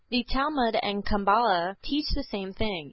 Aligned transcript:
The 0.09 0.23
Talmud 0.27 0.77
and 0.81 1.05
Cabala 1.05 1.75
teach 1.83 2.07
the 2.15 2.23
same 2.23 2.53
thing. 2.53 2.79